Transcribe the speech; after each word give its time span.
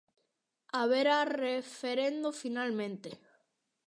Haberá 0.77 1.19
referendo 1.47 2.29
finalmente? 2.41 3.09